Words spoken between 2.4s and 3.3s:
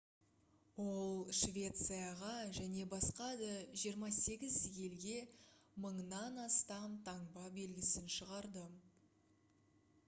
және басқа